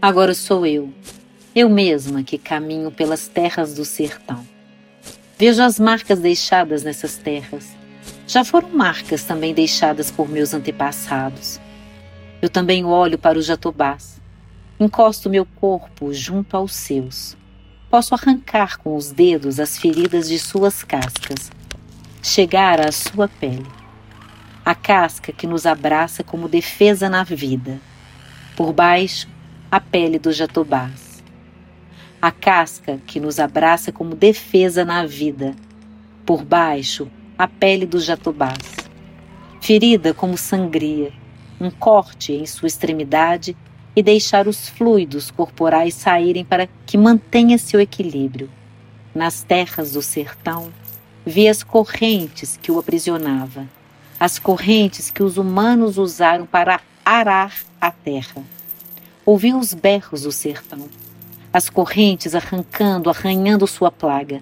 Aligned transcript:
Agora 0.00 0.32
sou 0.32 0.64
eu, 0.64 0.94
eu 1.52 1.68
mesma 1.68 2.22
que 2.22 2.38
caminho 2.38 2.88
pelas 2.88 3.26
terras 3.26 3.74
do 3.74 3.84
sertão. 3.84 4.46
Vejo 5.36 5.60
as 5.60 5.80
marcas 5.80 6.20
deixadas 6.20 6.84
nessas 6.84 7.16
terras. 7.16 7.66
Já 8.24 8.44
foram 8.44 8.68
marcas 8.68 9.24
também 9.24 9.52
deixadas 9.52 10.08
por 10.08 10.28
meus 10.28 10.54
antepassados. 10.54 11.60
Eu 12.40 12.48
também 12.48 12.84
olho 12.84 13.18
para 13.18 13.36
os 13.36 13.44
jatobás. 13.44 14.20
Encosto 14.78 15.28
meu 15.28 15.44
corpo 15.44 16.14
junto 16.14 16.56
aos 16.56 16.74
seus. 16.74 17.36
Posso 17.90 18.14
arrancar 18.14 18.78
com 18.78 18.94
os 18.94 19.10
dedos 19.10 19.58
as 19.58 19.76
feridas 19.76 20.28
de 20.28 20.38
suas 20.38 20.84
cascas, 20.84 21.50
chegar 22.22 22.80
à 22.80 22.92
sua 22.92 23.26
pele. 23.26 23.66
A 24.64 24.76
casca 24.76 25.32
que 25.32 25.46
nos 25.46 25.66
abraça 25.66 26.22
como 26.22 26.48
defesa 26.48 27.08
na 27.08 27.24
vida. 27.24 27.80
Por 28.54 28.72
baixo, 28.72 29.26
a 29.70 29.78
pele 29.78 30.18
dos 30.18 30.34
jatobás. 30.34 31.22
A 32.22 32.30
casca 32.30 32.98
que 33.06 33.20
nos 33.20 33.38
abraça 33.38 33.92
como 33.92 34.14
defesa 34.14 34.82
na 34.82 35.04
vida. 35.04 35.54
Por 36.24 36.42
baixo, 36.42 37.10
a 37.36 37.46
pele 37.46 37.84
dos 37.84 38.04
jatobás. 38.04 38.76
Ferida 39.60 40.14
como 40.14 40.38
sangria, 40.38 41.12
um 41.60 41.70
corte 41.70 42.32
em 42.32 42.46
sua 42.46 42.66
extremidade 42.66 43.54
e 43.94 44.02
deixar 44.02 44.48
os 44.48 44.70
fluidos 44.70 45.30
corporais 45.30 45.94
saírem 45.94 46.46
para 46.46 46.66
que 46.86 46.96
mantenha 46.96 47.58
seu 47.58 47.78
equilíbrio. 47.78 48.48
Nas 49.14 49.42
terras 49.42 49.92
do 49.92 50.00
sertão, 50.00 50.72
vi 51.26 51.46
as 51.46 51.62
correntes 51.62 52.56
que 52.56 52.72
o 52.72 52.78
aprisionava, 52.78 53.68
as 54.18 54.38
correntes 54.38 55.10
que 55.10 55.22
os 55.22 55.36
humanos 55.36 55.98
usaram 55.98 56.46
para 56.46 56.80
arar 57.04 57.52
a 57.78 57.90
terra. 57.90 58.42
Ouvi 59.28 59.52
os 59.52 59.74
berros 59.74 60.22
do 60.22 60.32
sertão, 60.32 60.88
as 61.52 61.68
correntes 61.68 62.34
arrancando, 62.34 63.10
arranhando 63.10 63.66
sua 63.66 63.90
plaga. 63.90 64.40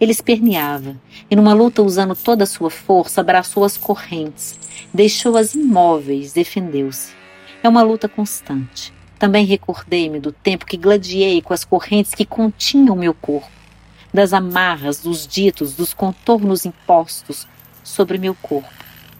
Ele 0.00 0.10
esperneava 0.10 0.96
e, 1.30 1.36
numa 1.36 1.54
luta 1.54 1.84
usando 1.84 2.16
toda 2.16 2.42
a 2.42 2.46
sua 2.48 2.68
força, 2.68 3.20
abraçou 3.20 3.62
as 3.62 3.76
correntes, 3.76 4.58
deixou-as 4.92 5.54
imóveis, 5.54 6.32
defendeu-se. 6.32 7.12
É 7.62 7.68
uma 7.68 7.82
luta 7.82 8.08
constante. 8.08 8.92
Também 9.20 9.46
recordei-me 9.46 10.18
do 10.18 10.32
tempo 10.32 10.66
que 10.66 10.76
gladiei 10.76 11.40
com 11.40 11.54
as 11.54 11.64
correntes 11.64 12.12
que 12.12 12.24
continham 12.24 12.96
meu 12.96 13.14
corpo, 13.14 13.48
das 14.12 14.32
amarras, 14.32 14.98
dos 14.98 15.28
ditos, 15.28 15.76
dos 15.76 15.94
contornos 15.94 16.66
impostos 16.66 17.46
sobre 17.84 18.18
meu 18.18 18.34
corpo, 18.34 18.68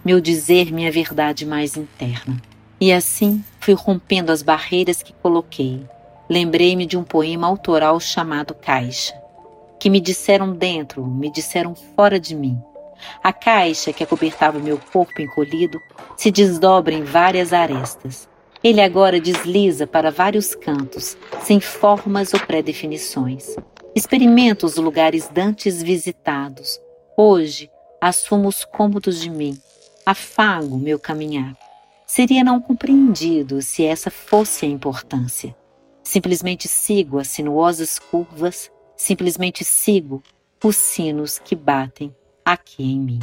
meu 0.04 0.20
dizer, 0.20 0.72
minha 0.72 0.90
verdade 0.90 1.46
mais 1.46 1.76
interna. 1.76 2.36
E 2.80 2.92
assim 2.92 3.44
fui 3.60 3.74
rompendo 3.74 4.32
as 4.32 4.42
barreiras 4.42 5.02
que 5.02 5.12
coloquei. 5.14 5.82
Lembrei-me 6.28 6.86
de 6.86 6.96
um 6.96 7.04
poema 7.04 7.46
autoral 7.46 7.98
chamado 8.00 8.54
Caixa, 8.54 9.14
que 9.78 9.90
me 9.90 10.00
disseram 10.00 10.52
dentro, 10.52 11.04
me 11.04 11.30
disseram 11.30 11.74
fora 11.74 12.18
de 12.18 12.34
mim. 12.34 12.60
A 13.22 13.32
caixa 13.32 13.92
que 13.92 14.02
acobertava 14.02 14.58
meu 14.58 14.78
corpo 14.78 15.20
encolhido 15.20 15.80
se 16.16 16.30
desdobra 16.30 16.94
em 16.94 17.02
várias 17.02 17.52
arestas 17.52 18.28
ele 18.64 18.80
agora 18.80 19.20
desliza 19.20 19.86
para 19.86 20.10
vários 20.10 20.54
cantos, 20.54 21.18
sem 21.42 21.60
formas 21.60 22.32
ou 22.32 22.40
pré-definições. 22.40 23.54
Experimento 23.94 24.64
os 24.64 24.76
lugares 24.76 25.28
dantes 25.28 25.82
visitados. 25.82 26.80
Hoje 27.14 27.70
assumo 28.00 28.48
os 28.48 28.64
cômodos 28.64 29.20
de 29.20 29.28
mim. 29.28 29.60
Afago 30.06 30.78
meu 30.78 30.98
caminhar. 30.98 31.54
Seria 32.06 32.44
não 32.44 32.60
compreendido 32.60 33.62
se 33.62 33.84
essa 33.84 34.10
fosse 34.10 34.66
a 34.66 34.68
importância. 34.68 35.56
Simplesmente 36.02 36.68
sigo 36.68 37.18
as 37.18 37.28
sinuosas 37.28 37.98
curvas, 37.98 38.70
simplesmente 38.96 39.64
sigo 39.64 40.22
os 40.62 40.76
sinos 40.76 41.38
que 41.38 41.56
batem 41.56 42.14
aqui 42.44 42.82
em 42.82 43.00
mim. 43.00 43.20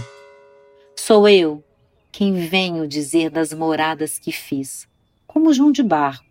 Sou 0.96 1.30
eu 1.30 1.64
quem 2.12 2.48
venho 2.48 2.88
dizer 2.88 3.30
das 3.30 3.54
moradas 3.54 4.20
que 4.20 4.32
fiz, 4.32 4.88
como 5.26 5.54
João 5.54 5.72
de 5.72 5.84
Barro. 5.84 6.24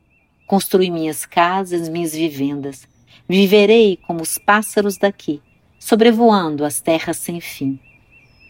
Construí 0.47 0.91
minhas 0.91 1.25
casas, 1.25 1.89
minhas 1.89 2.13
vivendas. 2.13 2.87
Viverei 3.29 3.97
como 4.07 4.23
os 4.23 4.37
pássaros 4.37 4.99
daqui, 4.99 5.41
sobrevoando 5.79 6.65
as 6.65 6.81
terras 6.81 7.17
sem 7.17 7.41
fim. 7.41 7.79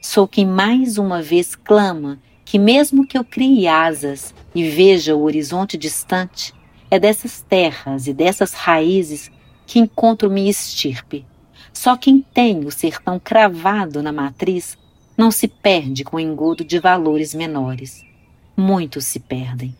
Sou 0.03 0.27
quem 0.27 0.47
mais 0.47 0.97
uma 0.97 1.21
vez 1.21 1.55
clama 1.55 2.19
que, 2.50 2.59
mesmo 2.59 3.06
que 3.06 3.16
eu 3.16 3.22
crie 3.22 3.69
asas 3.69 4.34
e 4.53 4.69
veja 4.69 5.15
o 5.15 5.22
horizonte 5.22 5.78
distante, 5.78 6.53
é 6.91 6.99
dessas 6.99 7.43
terras 7.43 8.09
e 8.09 8.12
dessas 8.12 8.55
raízes 8.55 9.31
que 9.65 9.78
encontro 9.78 10.28
minha 10.28 10.50
estirpe. 10.50 11.25
Só 11.72 11.97
quem 11.97 12.21
tem 12.21 12.65
o 12.65 12.72
sertão 12.72 13.21
cravado 13.21 14.03
na 14.03 14.11
matriz 14.11 14.77
não 15.16 15.31
se 15.31 15.47
perde 15.47 16.03
com 16.03 16.19
engodo 16.19 16.65
de 16.65 16.81
valores 16.81 17.34
menores. 17.34 18.03
Muitos 18.56 19.05
se 19.05 19.21
perdem. 19.21 19.77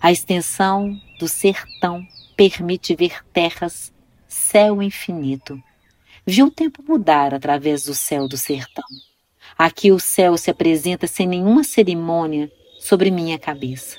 A 0.00 0.10
extensão 0.10 0.98
do 1.18 1.28
sertão 1.28 2.02
permite 2.34 2.94
ver 2.94 3.22
terras, 3.30 3.92
céu 4.26 4.82
infinito. 4.82 5.62
Vi 6.26 6.42
o 6.42 6.50
tempo 6.50 6.82
mudar 6.82 7.34
através 7.34 7.84
do 7.84 7.94
céu 7.94 8.26
do 8.26 8.38
sertão. 8.38 8.86
Aqui 9.56 9.92
o 9.92 9.98
céu 9.98 10.36
se 10.36 10.50
apresenta 10.50 11.06
sem 11.06 11.26
nenhuma 11.26 11.64
cerimônia 11.64 12.50
sobre 12.80 13.10
minha 13.10 13.38
cabeça. 13.38 13.96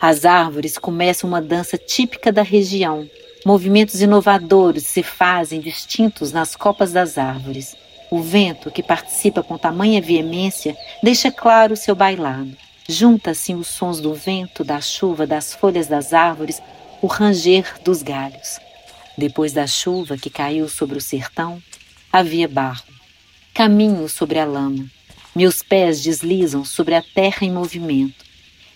As 0.00 0.24
árvores 0.24 0.76
começam 0.76 1.28
uma 1.28 1.40
dança 1.40 1.78
típica 1.78 2.32
da 2.32 2.42
região. 2.42 3.08
Movimentos 3.44 4.00
inovadores 4.00 4.86
se 4.86 5.02
fazem 5.02 5.60
distintos 5.60 6.32
nas 6.32 6.56
copas 6.56 6.92
das 6.92 7.16
árvores. 7.18 7.76
O 8.10 8.20
vento, 8.20 8.70
que 8.70 8.82
participa 8.82 9.42
com 9.42 9.56
tamanha 9.56 10.02
veemência, 10.02 10.76
deixa 11.02 11.30
claro 11.30 11.76
seu 11.76 11.94
bailado. 11.94 12.54
Junta-se 12.88 13.54
os 13.54 13.68
sons 13.68 14.00
do 14.00 14.12
vento, 14.12 14.62
da 14.64 14.80
chuva, 14.80 15.26
das 15.26 15.54
folhas 15.54 15.86
das 15.86 16.12
árvores, 16.12 16.60
o 17.00 17.06
ranger 17.06 17.80
dos 17.82 18.02
galhos. 18.02 18.58
Depois 19.16 19.52
da 19.52 19.66
chuva 19.66 20.18
que 20.18 20.28
caiu 20.28 20.68
sobre 20.68 20.98
o 20.98 21.00
sertão, 21.00 21.62
havia 22.12 22.48
barro. 22.48 22.91
Caminho 23.54 24.08
sobre 24.08 24.38
a 24.38 24.46
lama. 24.46 24.90
Meus 25.36 25.62
pés 25.62 26.02
deslizam 26.02 26.64
sobre 26.64 26.94
a 26.94 27.02
terra 27.02 27.38
em 27.42 27.52
movimento. 27.52 28.24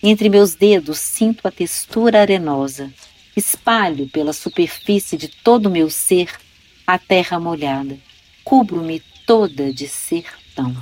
Entre 0.02 0.28
meus 0.28 0.54
dedos 0.54 0.98
sinto 0.98 1.48
a 1.48 1.50
textura 1.50 2.20
arenosa. 2.20 2.92
Espalho 3.34 4.06
pela 4.06 4.34
superfície 4.34 5.16
de 5.16 5.28
todo 5.28 5.66
o 5.66 5.70
meu 5.70 5.88
ser 5.88 6.30
a 6.86 6.98
terra 6.98 7.40
molhada. 7.40 7.98
Cubro-me 8.44 9.02
toda 9.26 9.72
de 9.72 9.88
sertão. 9.88 10.76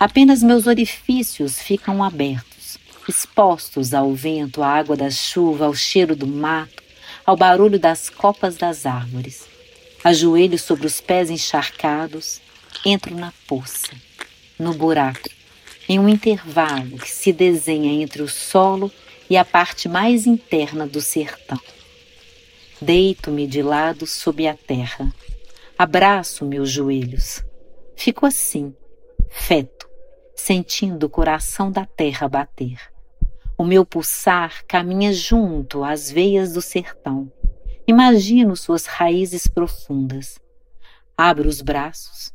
Apenas 0.00 0.42
meus 0.42 0.66
orifícios 0.66 1.60
ficam 1.60 2.02
abertos, 2.02 2.78
expostos 3.06 3.92
ao 3.92 4.14
vento, 4.14 4.62
à 4.62 4.68
água 4.68 4.96
da 4.96 5.10
chuva, 5.10 5.66
ao 5.66 5.74
cheiro 5.74 6.16
do 6.16 6.26
mato, 6.26 6.82
ao 7.26 7.36
barulho 7.36 7.78
das 7.78 8.08
copas 8.08 8.56
das 8.56 8.86
árvores. 8.86 9.46
Ajoelho 10.02 10.58
sobre 10.58 10.86
os 10.86 10.98
pés 10.98 11.28
encharcados, 11.28 12.40
entro 12.84 13.14
na 13.14 13.32
poça, 13.46 13.90
no 14.58 14.74
buraco, 14.74 15.28
em 15.88 15.98
um 15.98 16.08
intervalo 16.08 16.98
que 16.98 17.10
se 17.10 17.32
desenha 17.32 18.02
entre 18.02 18.22
o 18.22 18.28
solo 18.28 18.92
e 19.28 19.36
a 19.36 19.44
parte 19.44 19.88
mais 19.88 20.26
interna 20.26 20.86
do 20.86 21.00
sertão. 21.00 21.60
Deito-me 22.80 23.46
de 23.46 23.62
lado 23.62 24.06
sob 24.06 24.46
a 24.46 24.54
terra, 24.54 25.12
abraço 25.76 26.44
meus 26.44 26.70
joelhos. 26.70 27.44
Fico 27.96 28.24
assim, 28.24 28.74
feto 29.28 29.78
sentindo 30.38 31.06
o 31.06 31.10
coração 31.10 31.70
da 31.70 31.84
terra 31.84 32.28
bater. 32.28 32.80
O 33.58 33.64
meu 33.64 33.84
pulsar 33.84 34.64
caminha 34.66 35.12
junto 35.12 35.82
às 35.82 36.10
veias 36.10 36.52
do 36.52 36.62
sertão. 36.62 37.30
Imagino 37.86 38.56
suas 38.56 38.86
raízes 38.86 39.48
profundas. 39.48 40.38
Abro 41.16 41.48
os 41.48 41.60
braços. 41.60 42.32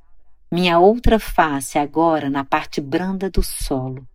Minha 0.53 0.77
outra 0.77 1.17
face 1.17 1.79
agora 1.79 2.29
na 2.29 2.45
parte 2.45 2.79
branda 2.79 3.27
do 3.27 3.41
solo. 3.41 4.07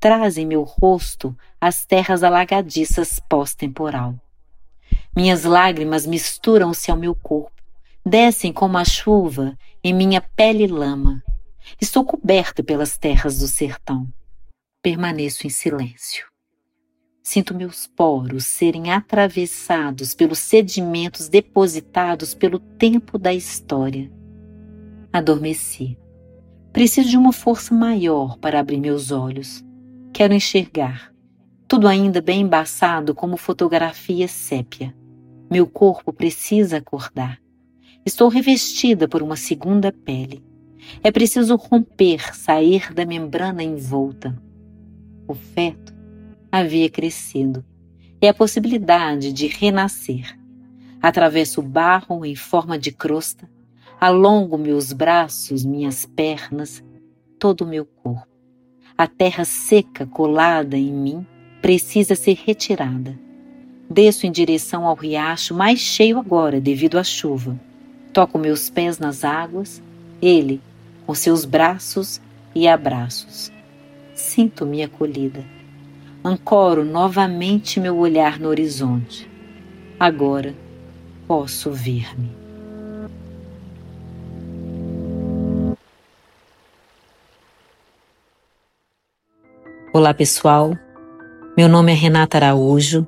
Traz 0.00 0.38
em 0.38 0.46
meu 0.46 0.62
rosto 0.62 1.36
as 1.60 1.84
terras 1.84 2.22
alagadiças 2.22 3.20
pós-temporal. 3.28 4.14
Minhas 5.14 5.44
lágrimas 5.44 6.06
misturam-se 6.06 6.90
ao 6.90 6.96
meu 6.96 7.14
corpo, 7.14 7.62
descem 8.02 8.50
como 8.50 8.78
a 8.78 8.84
chuva 8.86 9.58
em 9.82 9.92
minha 9.92 10.22
pele 10.22 10.66
lama 10.66 11.22
Estou 11.78 12.02
coberta 12.02 12.64
pelas 12.64 12.96
terras 12.96 13.40
do 13.40 13.46
sertão. 13.46 14.08
Permaneço 14.82 15.46
em 15.46 15.50
silêncio. 15.50 16.26
Sinto 17.22 17.54
meus 17.54 17.86
poros 17.86 18.46
serem 18.46 18.90
atravessados 18.90 20.14
pelos 20.14 20.38
sedimentos 20.38 21.28
depositados 21.28 22.32
pelo 22.32 22.58
tempo 22.58 23.18
da 23.18 23.34
história. 23.34 24.10
Adormeci. 25.14 25.96
Preciso 26.72 27.08
de 27.08 27.16
uma 27.16 27.32
força 27.32 27.72
maior 27.72 28.36
para 28.36 28.58
abrir 28.58 28.80
meus 28.80 29.12
olhos. 29.12 29.64
Quero 30.12 30.34
enxergar. 30.34 31.14
Tudo 31.68 31.86
ainda 31.86 32.20
bem 32.20 32.40
embaçado 32.40 33.14
como 33.14 33.36
fotografia 33.36 34.26
sépia. 34.26 34.92
Meu 35.48 35.68
corpo 35.68 36.12
precisa 36.12 36.78
acordar. 36.78 37.38
Estou 38.04 38.28
revestida 38.28 39.06
por 39.06 39.22
uma 39.22 39.36
segunda 39.36 39.92
pele. 39.92 40.44
É 41.00 41.12
preciso 41.12 41.54
romper, 41.54 42.34
sair 42.34 42.92
da 42.92 43.06
membrana 43.06 43.62
envolta. 43.62 44.36
O 45.28 45.34
feto 45.34 45.94
havia 46.50 46.90
crescido. 46.90 47.64
É 48.20 48.30
a 48.30 48.34
possibilidade 48.34 49.32
de 49.32 49.46
renascer. 49.46 50.36
Atravesso 51.00 51.60
o 51.60 51.62
barro 51.62 52.24
em 52.24 52.34
forma 52.34 52.76
de 52.76 52.90
crosta, 52.90 53.48
alongo 54.00 54.58
meus 54.58 54.92
braços, 54.92 55.64
minhas 55.64 56.06
pernas, 56.06 56.82
todo 57.38 57.62
o 57.62 57.66
meu 57.66 57.84
corpo. 57.84 58.26
A 58.96 59.06
terra 59.06 59.44
seca 59.44 60.06
colada 60.06 60.76
em 60.76 60.92
mim 60.92 61.26
precisa 61.60 62.14
ser 62.14 62.38
retirada. 62.44 63.18
Desço 63.90 64.26
em 64.26 64.30
direção 64.30 64.86
ao 64.86 64.94
riacho 64.94 65.54
mais 65.54 65.78
cheio 65.78 66.18
agora 66.18 66.60
devido 66.60 66.98
à 66.98 67.04
chuva. 67.04 67.58
Toco 68.12 68.38
meus 68.38 68.70
pés 68.70 68.98
nas 68.98 69.24
águas, 69.24 69.82
ele 70.22 70.60
com 71.06 71.14
seus 71.14 71.44
braços 71.44 72.20
e 72.54 72.68
abraços. 72.68 73.52
Sinto-me 74.14 74.82
acolhida. 74.82 75.44
Ancoro 76.24 76.84
novamente 76.84 77.80
meu 77.80 77.98
olhar 77.98 78.38
no 78.38 78.48
horizonte. 78.48 79.28
Agora 79.98 80.54
posso 81.26 81.70
ver-me. 81.70 82.43
Olá, 89.96 90.12
pessoal. 90.12 90.76
Meu 91.56 91.68
nome 91.68 91.92
é 91.92 91.94
Renata 91.94 92.36
Araújo 92.36 93.06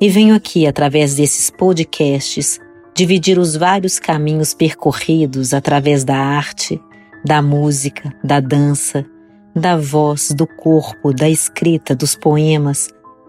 e 0.00 0.08
venho 0.08 0.34
aqui, 0.34 0.66
através 0.66 1.14
desses 1.14 1.48
podcasts, 1.48 2.58
dividir 2.92 3.38
os 3.38 3.54
vários 3.54 4.00
caminhos 4.00 4.52
percorridos 4.52 5.54
através 5.54 6.02
da 6.02 6.16
arte, 6.16 6.82
da 7.24 7.40
música, 7.40 8.12
da 8.24 8.40
dança, 8.40 9.06
da 9.54 9.76
voz, 9.76 10.32
do 10.32 10.44
corpo, 10.44 11.14
da 11.14 11.30
escrita, 11.30 11.94
dos 11.94 12.16
poemas, 12.16 12.88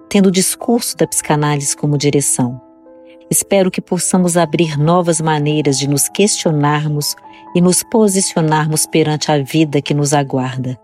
tendo 0.09 0.29
o 0.29 0.31
discurso 0.31 0.97
da 0.97 1.05
psicanálise 1.05 1.77
como 1.77 1.95
direção. 1.95 2.59
Espero 3.29 3.69
que 3.69 3.81
possamos 3.81 4.35
abrir 4.35 4.79
novas 4.79 5.21
maneiras 5.21 5.77
de 5.77 5.87
nos 5.87 6.09
questionarmos 6.09 7.15
e 7.53 7.61
nos 7.61 7.83
posicionarmos 7.83 8.87
perante 8.87 9.31
a 9.31 9.37
vida 9.43 9.79
que 9.79 9.93
nos 9.93 10.11
aguarda 10.11 10.75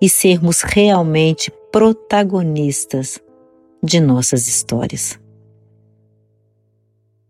e 0.00 0.08
sermos 0.08 0.62
realmente 0.62 1.52
protagonistas 1.70 3.20
de 3.82 4.00
nossas 4.00 4.46
histórias. 4.46 5.21